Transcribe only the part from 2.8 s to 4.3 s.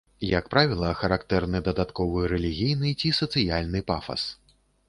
ці сацыяльны пафас.